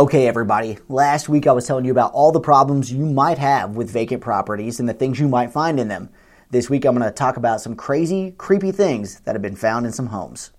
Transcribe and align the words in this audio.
Okay, 0.00 0.26
everybody. 0.26 0.78
Last 0.88 1.28
week 1.28 1.46
I 1.46 1.52
was 1.52 1.66
telling 1.66 1.84
you 1.84 1.90
about 1.90 2.14
all 2.14 2.32
the 2.32 2.40
problems 2.40 2.90
you 2.90 3.04
might 3.04 3.36
have 3.36 3.76
with 3.76 3.90
vacant 3.90 4.22
properties 4.22 4.80
and 4.80 4.88
the 4.88 4.94
things 4.94 5.20
you 5.20 5.28
might 5.28 5.52
find 5.52 5.78
in 5.78 5.88
them. 5.88 6.08
This 6.48 6.70
week 6.70 6.86
I'm 6.86 6.96
going 6.96 7.06
to 7.06 7.14
talk 7.14 7.36
about 7.36 7.60
some 7.60 7.76
crazy, 7.76 8.30
creepy 8.38 8.72
things 8.72 9.20
that 9.20 9.34
have 9.34 9.42
been 9.42 9.56
found 9.56 9.84
in 9.84 9.92
some 9.92 10.06
homes. 10.06 10.52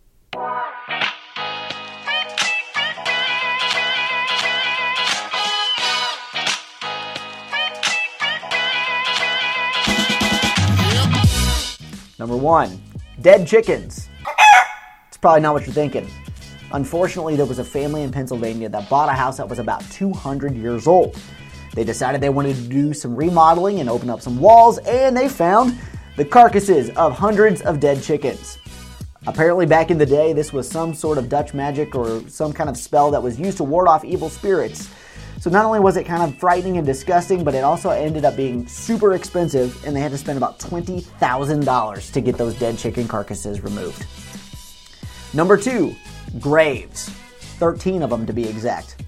Number 12.20 12.38
one, 12.38 12.80
dead 13.20 13.48
chickens. 13.48 14.08
It's 15.08 15.18
probably 15.18 15.42
not 15.42 15.56
what 15.56 15.66
you're 15.66 15.74
thinking. 15.74 16.08
Unfortunately, 16.74 17.36
there 17.36 17.46
was 17.46 17.60
a 17.60 17.64
family 17.64 18.04
in 18.04 18.12
Pennsylvania 18.12 18.70
that 18.70 18.90
bought 18.90 19.10
a 19.10 19.14
house 19.14 19.38
that 19.38 19.48
was 19.48 19.60
about 19.60 19.84
200 19.92 20.56
years 20.56 20.88
old. 20.88 21.20
They 21.74 21.84
decided 21.84 22.22
they 22.22 22.30
wanted 22.30 22.56
to 22.56 22.62
do 22.64 22.94
some 22.94 23.16
remodeling 23.16 23.80
and 23.80 23.90
open 23.90 24.10
up 24.10 24.22
some 24.22 24.40
walls, 24.40 24.78
and 24.80 25.16
they 25.16 25.28
found 25.28 25.78
the 26.16 26.26
carcasses 26.26 26.90
of 26.92 27.18
hundreds 27.18 27.62
of 27.62 27.80
dead 27.80 28.02
chickens. 28.02 28.58
Apparently, 29.28 29.66
back 29.66 29.92
in 29.92 29.98
the 29.98 30.06
day, 30.06 30.34
this 30.34 30.52
was 30.52 30.68
some 30.68 30.94
sort 30.94 31.18
of 31.18 31.30
Dutch 31.30 31.54
magic 31.54 31.94
or 31.94 32.28
some 32.28 32.52
kind 32.54 32.70
of 32.70 32.78
spell 32.78 33.12
that 33.12 33.22
was 33.22 33.40
used 33.40 33.58
to 33.58 33.64
ward 33.64 33.88
off 33.88 34.04
evil 34.04 34.30
spirits. 34.30 34.90
So 35.40 35.50
not 35.50 35.66
only 35.66 35.80
was 35.80 35.98
it 35.98 36.06
kind 36.06 36.24
of 36.24 36.38
frightening 36.40 36.78
and 36.78 36.86
disgusting, 36.86 37.44
but 37.44 37.54
it 37.54 37.64
also 37.64 37.90
ended 37.90 38.26
up 38.26 38.36
being 38.36 38.66
super 38.68 39.14
expensive, 39.14 39.84
and 39.86 39.96
they 39.96 40.00
had 40.00 40.12
to 40.12 40.18
spend 40.18 40.38
about 40.38 40.60
$20,000 40.60 42.12
to 42.14 42.22
get 42.22 42.38
those 42.38 42.56
dead 42.56 42.78
chicken 42.78 43.08
carcasses 43.08 43.62
removed. 43.62 44.06
Number 45.34 45.56
two, 45.58 45.96
graves. 46.40 47.10
13 47.60 48.02
of 48.04 48.10
them 48.10 48.26
to 48.26 48.34
be 48.34 48.48
exact. 48.48 49.04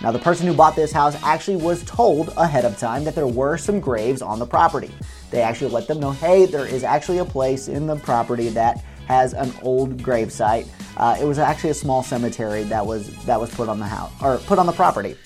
Now, 0.00 0.10
the 0.12 0.18
person 0.18 0.46
who 0.46 0.54
bought 0.54 0.76
this 0.76 0.92
house 0.92 1.14
actually 1.22 1.56
was 1.56 1.84
told 1.84 2.28
ahead 2.36 2.64
of 2.64 2.78
time 2.78 3.04
that 3.04 3.14
there 3.14 3.26
were 3.26 3.58
some 3.58 3.80
graves 3.80 4.22
on 4.22 4.38
the 4.38 4.46
property. 4.46 4.90
They 5.30 5.42
actually 5.42 5.70
let 5.70 5.86
them 5.86 6.00
know, 6.00 6.12
hey, 6.12 6.46
there 6.46 6.66
is 6.66 6.84
actually 6.84 7.18
a 7.18 7.24
place 7.24 7.68
in 7.68 7.86
the 7.86 7.96
property 7.96 8.48
that 8.50 8.82
has 9.06 9.34
an 9.34 9.52
old 9.62 10.02
grave 10.02 10.32
site. 10.32 10.66
Uh, 10.96 11.16
it 11.20 11.24
was 11.24 11.38
actually 11.38 11.70
a 11.70 11.74
small 11.74 12.02
cemetery 12.02 12.62
that 12.64 12.84
was 12.84 13.08
that 13.24 13.40
was 13.40 13.52
put 13.54 13.68
on 13.68 13.78
the 13.78 13.86
house 13.86 14.12
or 14.22 14.38
put 14.38 14.58
on 14.58 14.66
the 14.66 14.72
property. 14.72 15.16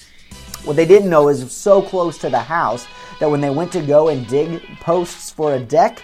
What 0.64 0.76
they 0.76 0.86
didn't 0.86 1.10
know 1.10 1.28
is 1.28 1.52
so 1.52 1.82
close 1.82 2.16
to 2.18 2.30
the 2.30 2.40
house 2.40 2.86
that 3.20 3.30
when 3.30 3.40
they 3.40 3.50
went 3.50 3.70
to 3.72 3.82
go 3.82 4.08
and 4.08 4.26
dig 4.26 4.62
posts 4.80 5.30
for 5.30 5.54
a 5.54 5.60
deck, 5.60 6.02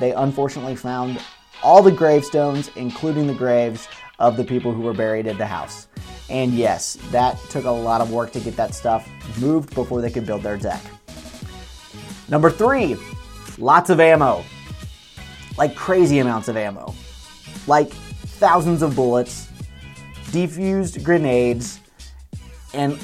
they 0.00 0.12
unfortunately 0.12 0.76
found 0.76 1.22
all 1.62 1.82
the 1.82 1.92
gravestones, 1.92 2.70
including 2.76 3.26
the 3.26 3.34
graves 3.34 3.88
of 4.18 4.36
the 4.36 4.44
people 4.44 4.72
who 4.72 4.82
were 4.82 4.94
buried 4.94 5.26
in 5.26 5.36
the 5.38 5.46
house. 5.46 5.88
And 6.30 6.52
yes, 6.54 6.98
that 7.10 7.38
took 7.50 7.64
a 7.64 7.70
lot 7.70 8.00
of 8.00 8.10
work 8.10 8.32
to 8.32 8.40
get 8.40 8.56
that 8.56 8.74
stuff 8.74 9.08
moved 9.38 9.74
before 9.74 10.00
they 10.00 10.10
could 10.10 10.26
build 10.26 10.42
their 10.42 10.56
deck. 10.56 10.82
Number 12.28 12.50
three, 12.50 12.96
lots 13.58 13.90
of 13.90 14.00
ammo. 14.00 14.44
Like 15.58 15.74
crazy 15.74 16.20
amounts 16.20 16.48
of 16.48 16.56
ammo. 16.56 16.94
Like 17.66 17.90
thousands 17.90 18.82
of 18.82 18.96
bullets, 18.96 19.48
defused 20.30 21.02
grenades, 21.04 21.80
and 22.72 22.98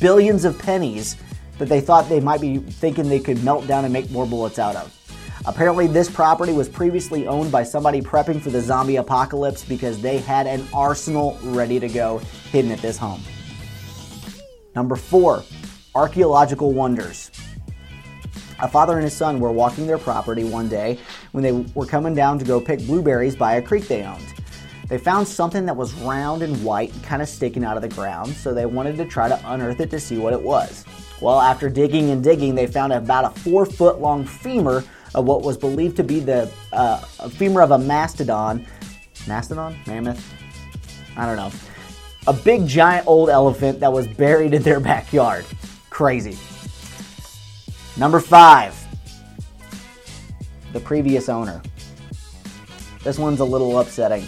billions 0.00 0.44
of 0.44 0.58
pennies 0.58 1.16
that 1.58 1.68
they 1.68 1.80
thought 1.80 2.08
they 2.08 2.20
might 2.20 2.40
be 2.40 2.58
thinking 2.58 3.08
they 3.08 3.20
could 3.20 3.42
melt 3.44 3.66
down 3.66 3.84
and 3.84 3.92
make 3.92 4.10
more 4.10 4.26
bullets 4.26 4.58
out 4.58 4.74
of. 4.76 4.97
Apparently, 5.48 5.86
this 5.86 6.10
property 6.10 6.52
was 6.52 6.68
previously 6.68 7.26
owned 7.26 7.50
by 7.50 7.62
somebody 7.62 8.02
prepping 8.02 8.38
for 8.38 8.50
the 8.50 8.60
zombie 8.60 8.96
apocalypse 8.96 9.64
because 9.64 9.98
they 9.98 10.18
had 10.18 10.46
an 10.46 10.62
arsenal 10.74 11.38
ready 11.42 11.80
to 11.80 11.88
go 11.88 12.18
hidden 12.52 12.70
at 12.70 12.80
this 12.80 12.98
home. 12.98 13.22
Number 14.76 14.94
four, 14.94 15.42
archaeological 15.94 16.74
wonders. 16.74 17.30
A 18.60 18.68
father 18.68 18.96
and 18.96 19.04
his 19.04 19.14
son 19.14 19.40
were 19.40 19.50
walking 19.50 19.86
their 19.86 19.96
property 19.96 20.44
one 20.44 20.68
day 20.68 20.98
when 21.32 21.42
they 21.42 21.52
were 21.74 21.86
coming 21.86 22.14
down 22.14 22.38
to 22.38 22.44
go 22.44 22.60
pick 22.60 22.80
blueberries 22.80 23.34
by 23.34 23.54
a 23.54 23.62
creek 23.62 23.88
they 23.88 24.02
owned. 24.02 24.26
They 24.88 24.98
found 24.98 25.26
something 25.26 25.64
that 25.64 25.76
was 25.76 25.94
round 25.94 26.42
and 26.42 26.62
white, 26.62 26.92
kind 27.02 27.22
of 27.22 27.28
sticking 27.28 27.64
out 27.64 27.76
of 27.76 27.82
the 27.82 27.88
ground, 27.88 28.34
so 28.34 28.52
they 28.52 28.66
wanted 28.66 28.98
to 28.98 29.06
try 29.06 29.30
to 29.30 29.40
unearth 29.46 29.80
it 29.80 29.88
to 29.92 29.98
see 29.98 30.18
what 30.18 30.34
it 30.34 30.42
was. 30.42 30.84
Well, 31.20 31.40
after 31.40 31.68
digging 31.68 32.10
and 32.10 32.22
digging, 32.22 32.54
they 32.54 32.66
found 32.66 32.92
about 32.92 33.24
a 33.24 33.40
four 33.40 33.66
foot 33.66 34.00
long 34.00 34.24
femur 34.24 34.84
of 35.14 35.24
what 35.24 35.42
was 35.42 35.56
believed 35.56 35.96
to 35.96 36.04
be 36.04 36.20
the 36.20 36.50
uh, 36.72 36.98
femur 37.30 37.62
of 37.62 37.72
a 37.72 37.78
mastodon. 37.78 38.66
Mastodon? 39.26 39.76
Mammoth? 39.86 40.34
I 41.16 41.26
don't 41.26 41.36
know. 41.36 41.50
A 42.26 42.32
big 42.32 42.66
giant 42.66 43.06
old 43.06 43.30
elephant 43.30 43.80
that 43.80 43.92
was 43.92 44.06
buried 44.06 44.54
in 44.54 44.62
their 44.62 44.80
backyard. 44.80 45.44
Crazy. 45.90 46.38
Number 47.96 48.20
five, 48.20 48.76
the 50.72 50.80
previous 50.80 51.28
owner. 51.28 51.60
This 53.02 53.18
one's 53.18 53.40
a 53.40 53.44
little 53.44 53.80
upsetting. 53.80 54.26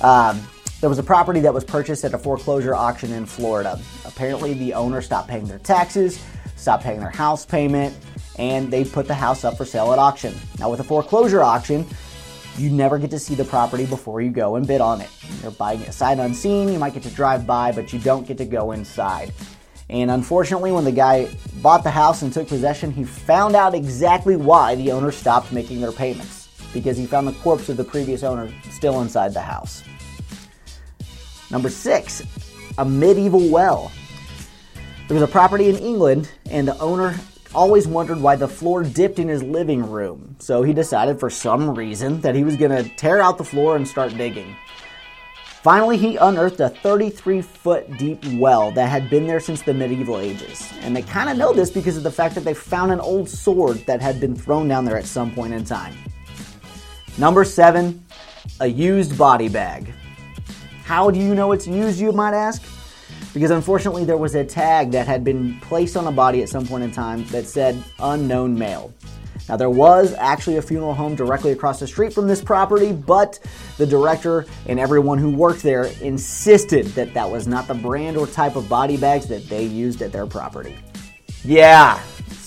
Um, 0.00 0.40
there 0.82 0.88
was 0.88 0.98
a 0.98 1.02
property 1.02 1.38
that 1.38 1.54
was 1.54 1.62
purchased 1.62 2.02
at 2.02 2.12
a 2.12 2.18
foreclosure 2.18 2.74
auction 2.74 3.12
in 3.12 3.24
Florida. 3.24 3.80
Apparently, 4.04 4.52
the 4.54 4.74
owner 4.74 5.00
stopped 5.00 5.28
paying 5.28 5.46
their 5.46 5.60
taxes, 5.60 6.20
stopped 6.56 6.82
paying 6.82 6.98
their 6.98 7.08
house 7.08 7.46
payment, 7.46 7.96
and 8.36 8.68
they 8.68 8.84
put 8.84 9.06
the 9.06 9.14
house 9.14 9.44
up 9.44 9.56
for 9.56 9.64
sale 9.64 9.92
at 9.92 10.00
auction. 10.00 10.34
Now, 10.58 10.72
with 10.72 10.80
a 10.80 10.84
foreclosure 10.84 11.40
auction, 11.40 11.86
you 12.58 12.68
never 12.68 12.98
get 12.98 13.10
to 13.10 13.20
see 13.20 13.36
the 13.36 13.44
property 13.44 13.86
before 13.86 14.22
you 14.22 14.30
go 14.30 14.56
and 14.56 14.66
bid 14.66 14.80
on 14.80 15.00
it. 15.00 15.08
You're 15.40 15.52
buying 15.52 15.82
it 15.82 15.94
sight 15.94 16.18
unseen, 16.18 16.72
you 16.72 16.80
might 16.80 16.94
get 16.94 17.04
to 17.04 17.10
drive 17.10 17.46
by, 17.46 17.70
but 17.70 17.92
you 17.92 18.00
don't 18.00 18.26
get 18.26 18.36
to 18.38 18.44
go 18.44 18.72
inside. 18.72 19.32
And 19.88 20.10
unfortunately, 20.10 20.72
when 20.72 20.82
the 20.82 20.90
guy 20.90 21.28
bought 21.62 21.84
the 21.84 21.92
house 21.92 22.22
and 22.22 22.32
took 22.32 22.48
possession, 22.48 22.90
he 22.90 23.04
found 23.04 23.54
out 23.54 23.76
exactly 23.76 24.34
why 24.34 24.74
the 24.74 24.90
owner 24.90 25.12
stopped 25.12 25.52
making 25.52 25.80
their 25.80 25.92
payments 25.92 26.48
because 26.74 26.96
he 26.96 27.06
found 27.06 27.28
the 27.28 27.32
corpse 27.34 27.68
of 27.68 27.76
the 27.76 27.84
previous 27.84 28.24
owner 28.24 28.52
still 28.68 29.00
inside 29.00 29.32
the 29.32 29.40
house. 29.40 29.84
Number 31.52 31.68
six, 31.68 32.22
a 32.78 32.84
medieval 32.84 33.48
well. 33.50 33.92
There 35.06 35.14
was 35.14 35.22
a 35.22 35.30
property 35.30 35.68
in 35.68 35.76
England, 35.76 36.30
and 36.50 36.66
the 36.66 36.78
owner 36.78 37.14
always 37.54 37.86
wondered 37.86 38.18
why 38.18 38.36
the 38.36 38.48
floor 38.48 38.82
dipped 38.82 39.18
in 39.18 39.28
his 39.28 39.42
living 39.42 39.88
room. 39.88 40.34
So 40.38 40.62
he 40.62 40.72
decided, 40.72 41.20
for 41.20 41.28
some 41.28 41.74
reason, 41.74 42.22
that 42.22 42.34
he 42.34 42.42
was 42.42 42.56
going 42.56 42.70
to 42.70 42.88
tear 42.96 43.20
out 43.20 43.36
the 43.36 43.44
floor 43.44 43.76
and 43.76 43.86
start 43.86 44.16
digging. 44.16 44.56
Finally, 45.62 45.98
he 45.98 46.16
unearthed 46.16 46.58
a 46.60 46.70
33 46.70 47.42
foot 47.42 47.96
deep 47.98 48.24
well 48.32 48.72
that 48.72 48.88
had 48.88 49.08
been 49.10 49.26
there 49.26 49.38
since 49.38 49.62
the 49.62 49.74
medieval 49.74 50.18
ages. 50.18 50.72
And 50.80 50.96
they 50.96 51.02
kind 51.02 51.28
of 51.28 51.36
know 51.36 51.52
this 51.52 51.70
because 51.70 51.96
of 51.96 52.02
the 52.02 52.10
fact 52.10 52.34
that 52.34 52.44
they 52.44 52.54
found 52.54 52.90
an 52.90 52.98
old 52.98 53.28
sword 53.28 53.76
that 53.86 54.00
had 54.00 54.18
been 54.18 54.34
thrown 54.34 54.66
down 54.66 54.84
there 54.84 54.96
at 54.96 55.04
some 55.04 55.30
point 55.32 55.52
in 55.52 55.64
time. 55.64 55.94
Number 57.18 57.44
seven, 57.44 58.04
a 58.58 58.66
used 58.66 59.16
body 59.16 59.48
bag. 59.48 59.92
How 60.84 61.10
do 61.10 61.18
you 61.18 61.34
know 61.34 61.52
it's 61.52 61.66
used, 61.66 62.00
you 62.00 62.12
might 62.12 62.34
ask? 62.34 62.62
Because 63.32 63.50
unfortunately, 63.50 64.04
there 64.04 64.16
was 64.16 64.34
a 64.34 64.44
tag 64.44 64.90
that 64.90 65.06
had 65.06 65.24
been 65.24 65.58
placed 65.60 65.96
on 65.96 66.06
a 66.06 66.12
body 66.12 66.42
at 66.42 66.48
some 66.48 66.66
point 66.66 66.84
in 66.84 66.90
time 66.90 67.24
that 67.26 67.46
said 67.46 67.82
unknown 67.98 68.58
male. 68.58 68.92
Now, 69.48 69.56
there 69.56 69.70
was 69.70 70.14
actually 70.14 70.56
a 70.56 70.62
funeral 70.62 70.94
home 70.94 71.14
directly 71.14 71.52
across 71.52 71.80
the 71.80 71.86
street 71.86 72.12
from 72.12 72.28
this 72.28 72.42
property, 72.42 72.92
but 72.92 73.38
the 73.76 73.86
director 73.86 74.46
and 74.66 74.78
everyone 74.78 75.18
who 75.18 75.30
worked 75.30 75.62
there 75.62 75.84
insisted 76.00 76.86
that 76.88 77.12
that 77.14 77.30
was 77.30 77.46
not 77.48 77.66
the 77.66 77.74
brand 77.74 78.16
or 78.16 78.26
type 78.26 78.56
of 78.56 78.68
body 78.68 78.96
bags 78.96 79.26
that 79.26 79.48
they 79.48 79.64
used 79.64 80.02
at 80.02 80.12
their 80.12 80.26
property. 80.26 80.78
Yeah, 81.44 82.00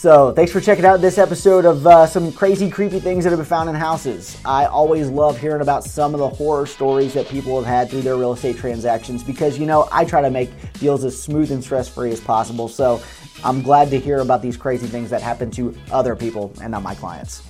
so, 0.05 0.31
thanks 0.31 0.51
for 0.51 0.61
checking 0.61 0.85
out 0.85 1.01
this 1.01 1.17
episode 1.17 1.66
of 1.66 1.88
uh, 1.88 2.05
some 2.05 2.31
crazy, 2.31 2.69
creepy 2.69 2.99
things 2.99 3.23
that 3.23 3.31
have 3.31 3.39
been 3.39 3.45
found 3.47 3.69
in 3.69 3.75
houses. 3.75 4.38
I 4.45 4.66
always 4.66 5.09
love 5.09 5.35
hearing 5.39 5.63
about 5.63 5.83
some 5.83 6.13
of 6.13 6.19
the 6.19 6.29
horror 6.29 6.67
stories 6.67 7.16
that 7.16 7.27
people 7.27 7.57
have 7.59 7.66
had 7.66 7.89
through 7.89 8.03
their 8.03 8.16
real 8.16 8.33
estate 8.33 8.55
transactions 8.55 9.23
because, 9.23 9.57
you 9.57 9.66
know, 9.66 9.89
I 9.91 10.05
try 10.05 10.21
to 10.21 10.29
make 10.29 10.51
deals 10.73 11.03
as 11.03 11.19
smooth 11.19 11.51
and 11.51 11.63
stress 11.63 11.89
free 11.89 12.11
as 12.11 12.19
possible. 12.19 12.67
So, 12.67 13.02
I'm 13.43 13.63
glad 13.63 13.90
to 13.90 13.99
hear 13.99 14.19
about 14.19 14.43
these 14.43 14.57
crazy 14.57 14.85
things 14.85 15.09
that 15.09 15.23
happen 15.23 15.49
to 15.52 15.75
other 15.91 16.16
people 16.16 16.53
and 16.61 16.69
not 16.69 16.84
my 16.84 16.93
clients. 16.93 17.41